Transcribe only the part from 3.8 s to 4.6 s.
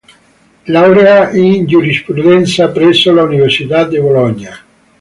di Bologna.